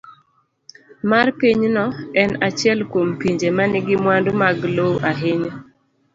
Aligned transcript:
C. 0.69 0.73
mar 1.09 1.27
Pinyno 1.41 1.83
en 2.21 2.31
achiel 2.47 2.79
kuom 2.91 3.09
pinje 3.19 3.49
ma 3.57 3.63
nigi 3.71 3.95
mwandu 4.03 4.31
mag 4.41 4.57
lowo 4.75 4.97
ahinya. 5.11 5.53